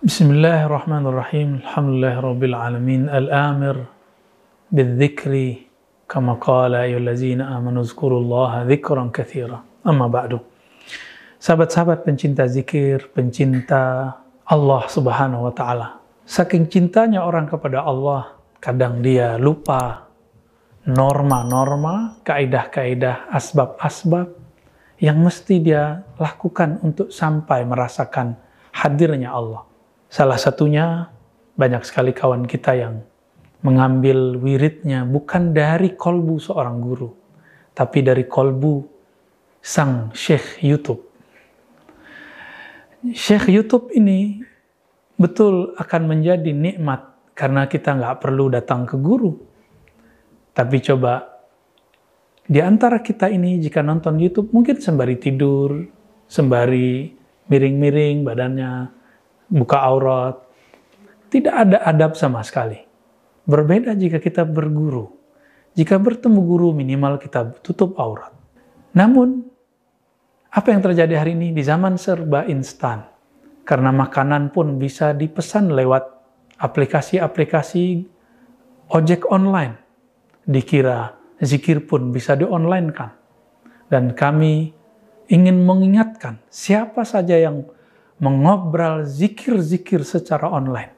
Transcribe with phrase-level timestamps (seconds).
[0.00, 1.60] Bismillahirrahmanirrahim.
[1.60, 3.12] Alhamdulillahirabbil alamin.
[3.12, 3.84] Al-amir
[4.72, 5.68] bidzikri
[6.08, 9.60] kama qala ayyuhallazina amanu zkurullaha dzikran katsira.
[9.84, 10.40] Amma ba'du.
[11.36, 14.16] Sahabat-sahabat pencinta zikir, pencinta
[14.48, 16.00] Allah Subhanahu wa taala.
[16.24, 20.08] Saking cintanya orang kepada Allah, kadang dia lupa
[20.88, 24.32] norma-norma, kaidah-kaidah, asbab-asbab
[24.96, 28.32] yang mesti dia lakukan untuk sampai merasakan
[28.72, 29.68] hadirnya Allah.
[30.10, 31.06] Salah satunya
[31.54, 33.06] banyak sekali kawan kita yang
[33.62, 37.14] mengambil wiridnya bukan dari kolbu seorang guru,
[37.78, 38.90] tapi dari kolbu
[39.62, 41.06] sang syekh YouTube.
[43.14, 44.42] Syekh YouTube ini
[45.14, 47.06] betul akan menjadi nikmat
[47.38, 49.38] karena kita nggak perlu datang ke guru.
[50.50, 51.38] Tapi coba
[52.50, 55.86] di antara kita ini jika nonton YouTube mungkin sembari tidur,
[56.26, 57.14] sembari
[57.46, 58.99] miring-miring badannya,
[59.50, 60.38] buka aurat.
[61.30, 62.78] Tidak ada adab sama sekali.
[63.44, 65.10] Berbeda jika kita berguru.
[65.74, 68.34] Jika bertemu guru minimal kita tutup aurat.
[68.94, 69.46] Namun
[70.50, 73.06] apa yang terjadi hari ini di zaman serba instan?
[73.62, 76.02] Karena makanan pun bisa dipesan lewat
[76.58, 78.02] aplikasi-aplikasi
[78.90, 79.78] ojek online.
[80.42, 83.10] Dikira zikir pun bisa di-online-kan.
[83.86, 84.74] Dan kami
[85.30, 87.62] ingin mengingatkan siapa saja yang
[88.20, 90.92] mengobrol zikir-zikir secara online.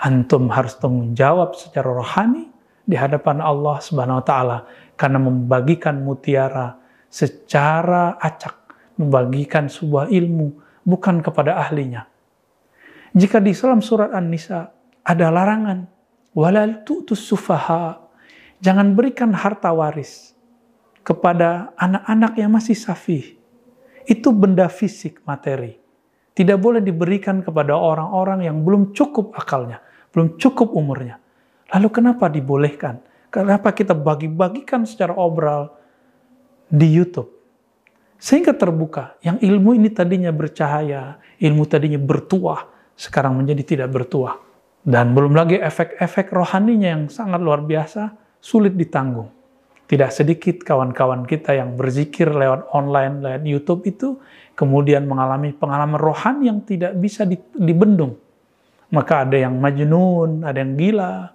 [0.00, 2.50] Antum harus tanggung jawab secara rohani
[2.84, 4.58] di hadapan Allah Subhanahu wa taala
[4.98, 6.76] karena membagikan mutiara
[7.06, 12.04] secara acak, membagikan sebuah ilmu bukan kepada ahlinya.
[13.16, 14.70] Jika di dalam surat An-Nisa
[15.06, 15.86] ada larangan
[16.34, 18.10] walal tu'tus sufaha
[18.60, 20.36] Jangan berikan harta waris
[21.00, 23.40] kepada anak-anak yang masih safih.
[24.04, 25.79] Itu benda fisik, materi.
[26.40, 31.20] Tidak boleh diberikan kepada orang-orang yang belum cukup akalnya, belum cukup umurnya.
[31.68, 32.96] Lalu kenapa dibolehkan?
[33.28, 35.68] Kenapa kita bagi-bagikan secara obral
[36.72, 37.28] di YouTube?
[38.16, 44.40] Sehingga terbuka, yang ilmu ini tadinya bercahaya, ilmu tadinya bertuah, sekarang menjadi tidak bertuah.
[44.80, 49.28] Dan belum lagi efek-efek rohaninya yang sangat luar biasa, sulit ditanggung.
[49.90, 54.22] Tidak sedikit kawan-kawan kita yang berzikir lewat online, lewat YouTube itu,
[54.54, 57.26] kemudian mengalami pengalaman rohani yang tidak bisa
[57.58, 58.14] dibendung.
[58.94, 61.34] Maka ada yang majnun, ada yang gila,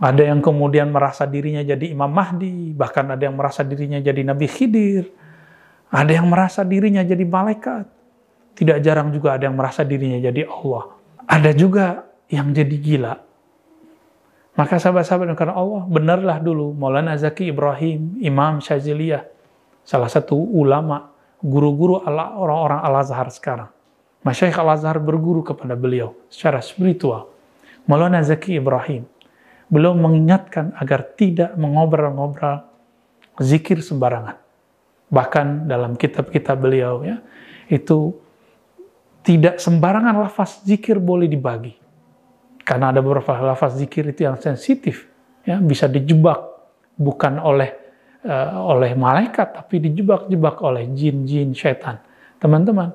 [0.00, 4.46] ada yang kemudian merasa dirinya jadi Imam Mahdi, bahkan ada yang merasa dirinya jadi Nabi
[4.50, 5.06] Khidir,
[5.92, 7.84] ada yang merasa dirinya jadi malaikat,
[8.56, 10.98] tidak jarang juga ada yang merasa dirinya jadi Allah.
[11.30, 13.14] Ada juga yang jadi gila,
[14.58, 19.24] maka sahabat-sahabat karena Allah, benarlah dulu Maulana Zaki Ibrahim, Imam Syaziliyah,
[19.86, 23.70] salah satu ulama, guru-guru orang-orang Al-Azhar sekarang.
[24.20, 27.32] Masyaikh Al-Azhar berguru kepada beliau secara spiritual.
[27.88, 29.08] Maulana Zaki Ibrahim,
[29.72, 32.66] beliau mengingatkan agar tidak mengobrol-ngobrol
[33.40, 34.36] zikir sembarangan.
[35.08, 37.18] Bahkan dalam kitab-kitab beliau ya,
[37.72, 38.12] itu
[39.24, 41.79] tidak sembarangan lafaz zikir boleh dibagi.
[42.60, 45.08] Karena ada beberapa lafaz zikir itu yang sensitif,
[45.42, 46.38] ya bisa dijebak
[46.94, 47.72] bukan oleh
[48.28, 51.98] uh, oleh malaikat, tapi dijebak-jebak oleh jin-jin setan.
[52.36, 52.92] Teman-teman,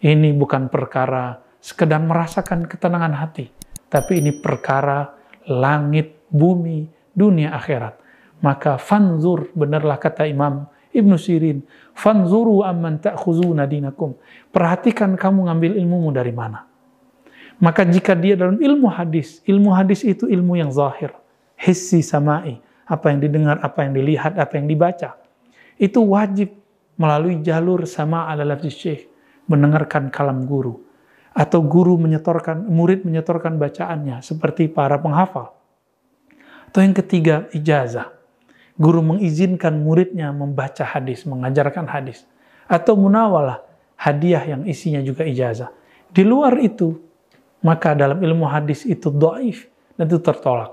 [0.00, 3.50] ini bukan perkara sekedar merasakan ketenangan hati,
[3.90, 5.10] tapi ini perkara
[5.50, 7.98] langit, bumi, dunia akhirat.
[8.40, 11.60] Maka fanzur, benarlah kata Imam Ibnu Sirin,
[11.92, 14.16] fanzuru amman ta'khuzuna dinakum.
[14.48, 16.69] Perhatikan kamu ngambil ilmumu dari mana.
[17.60, 21.12] Maka jika dia dalam ilmu hadis, ilmu hadis itu ilmu yang zahir,
[21.60, 22.56] hissi samai,
[22.88, 25.20] apa yang didengar, apa yang dilihat, apa yang dibaca.
[25.76, 26.56] Itu wajib
[26.96, 29.02] melalui jalur sama ala lafzi syekh,
[29.44, 30.80] mendengarkan kalam guru.
[31.36, 35.52] Atau guru menyetorkan, murid menyetorkan bacaannya, seperti para penghafal.
[36.72, 38.08] Atau yang ketiga, ijazah.
[38.80, 42.24] Guru mengizinkan muridnya membaca hadis, mengajarkan hadis.
[42.64, 43.60] Atau munawalah,
[44.00, 45.68] hadiah yang isinya juga ijazah.
[46.08, 47.09] Di luar itu,
[47.60, 50.72] maka dalam ilmu hadis itu doif dan itu tertolak.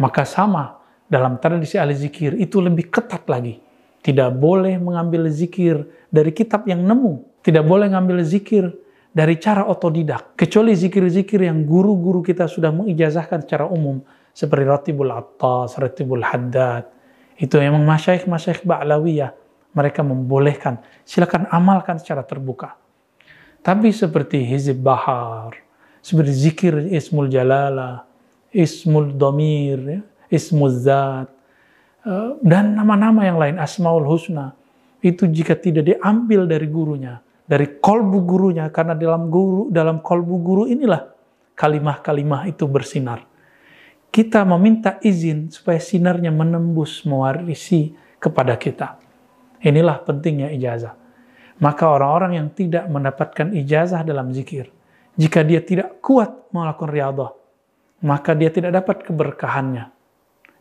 [0.00, 0.78] Maka sama
[1.08, 3.60] dalam tradisi ahli zikir itu lebih ketat lagi.
[3.98, 7.42] Tidak boleh mengambil zikir dari kitab yang nemu.
[7.42, 8.70] Tidak boleh mengambil zikir
[9.10, 10.38] dari cara otodidak.
[10.38, 14.00] Kecuali zikir-zikir yang guru-guru kita sudah mengijazahkan secara umum.
[14.30, 16.86] Seperti Ratibul Attas, Ratibul Haddad.
[17.34, 19.34] Itu memang masyaikh-masyaikh Ba'lawiyah.
[19.74, 20.78] Mereka membolehkan.
[21.02, 22.78] Silakan amalkan secara terbuka.
[23.58, 25.58] Tapi seperti Hizib Bahar,
[26.08, 28.08] seperti zikir ismul jalala,
[28.48, 30.00] ismul domir, ya,
[30.32, 31.28] ismul zat,
[32.08, 34.56] eh, dan nama-nama yang lain, asmaul husna.
[35.04, 40.62] Itu jika tidak diambil dari gurunya, dari kolbu gurunya karena dalam guru dalam kolbu guru
[40.64, 41.12] inilah
[41.52, 43.28] kalimah-kalimah itu bersinar.
[44.08, 48.96] Kita meminta izin supaya sinarnya menembus mewarisi kepada kita.
[49.60, 50.96] Inilah pentingnya ijazah.
[51.60, 54.70] Maka orang-orang yang tidak mendapatkan ijazah dalam zikir,
[55.18, 57.34] jika dia tidak kuat melakukan riyadhah,
[58.06, 59.90] maka dia tidak dapat keberkahannya.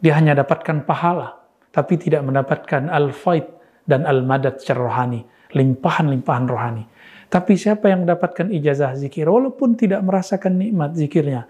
[0.00, 3.44] Dia hanya dapatkan pahala, tapi tidak mendapatkan al-faid
[3.84, 5.20] dan al-madad secara rohani,
[5.52, 6.84] limpahan-limpahan rohani.
[7.28, 11.44] Tapi siapa yang mendapatkan ijazah zikir, walaupun tidak merasakan nikmat zikirnya,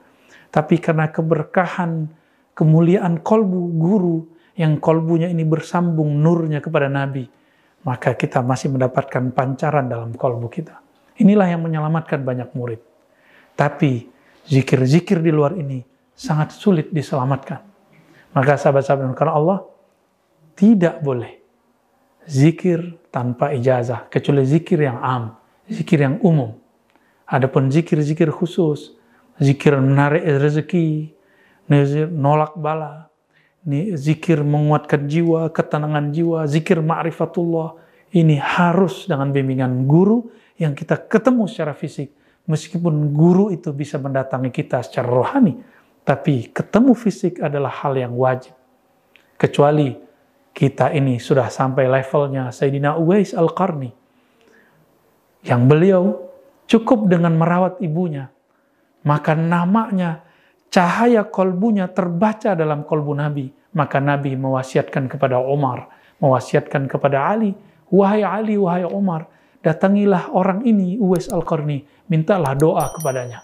[0.50, 2.10] tapi karena keberkahan,
[2.58, 4.18] kemuliaan kolbu guru,
[4.58, 7.28] yang kolbunya ini bersambung nurnya kepada Nabi,
[7.86, 10.80] maka kita masih mendapatkan pancaran dalam kolbu kita.
[11.22, 12.95] Inilah yang menyelamatkan banyak murid.
[13.56, 14.06] Tapi
[14.44, 15.80] zikir-zikir di luar ini
[16.12, 17.64] sangat sulit diselamatkan.
[18.36, 19.58] Maka sahabat-sahabat karena Allah
[20.52, 21.40] tidak boleh
[22.28, 25.40] zikir tanpa ijazah, kecuali zikir yang am,
[25.72, 26.52] zikir yang umum.
[27.24, 28.92] Adapun zikir-zikir khusus,
[29.40, 31.16] zikir menarik rezeki,
[32.12, 33.08] nolak bala,
[33.96, 37.82] zikir menguatkan jiwa, ketenangan jiwa, zikir ma'rifatullah.
[38.14, 42.15] Ini harus dengan bimbingan guru yang kita ketemu secara fisik.
[42.46, 45.58] Meskipun guru itu bisa mendatangi kita secara rohani,
[46.06, 48.54] tapi ketemu fisik adalah hal yang wajib.
[49.34, 49.90] Kecuali
[50.54, 53.90] kita ini sudah sampai levelnya Sayyidina Uwais Al-Qarni.
[55.42, 56.02] Yang beliau
[56.70, 58.30] cukup dengan merawat ibunya.
[59.06, 60.22] Maka namanya
[60.70, 63.50] cahaya kolbunya terbaca dalam kolbu Nabi.
[63.76, 65.90] Maka Nabi mewasiatkan kepada Umar,
[66.22, 67.52] mewasiatkan kepada Ali,
[67.92, 69.28] wahai Ali, wahai Umar,
[69.66, 73.42] datangilah orang ini, Uwais Al-Qarni, mintalah doa kepadanya.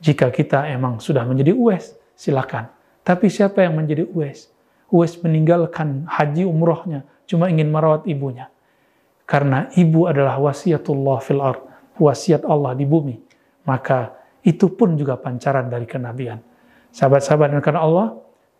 [0.00, 2.72] Jika kita emang sudah menjadi Uwais, silakan.
[3.04, 4.48] Tapi siapa yang menjadi Uwais?
[4.88, 8.48] Uwais meninggalkan haji umrohnya, cuma ingin merawat ibunya.
[9.28, 11.60] Karena ibu adalah wasiatullah fil ard,
[12.00, 13.20] wasiat Allah di bumi.
[13.68, 16.40] Maka itu pun juga pancaran dari kenabian.
[16.92, 18.08] Sahabat-sahabat yang karena Allah,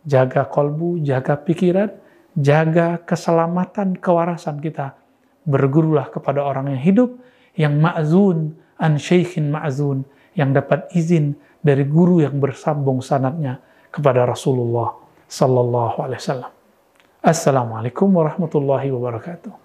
[0.05, 1.91] jaga kolbu, jaga pikiran,
[2.37, 4.97] jaga keselamatan, kewarasan kita.
[5.43, 7.09] Bergurulah kepada orang yang hidup,
[7.55, 13.61] yang ma'zun, an syekhin ma'zun, yang dapat izin dari guru yang bersambung sanatnya
[13.93, 14.97] kepada Rasulullah
[15.29, 16.51] sallallahu alaihi wasallam.
[17.23, 19.62] Assalamualaikum warahmatullahi wabarakatuh.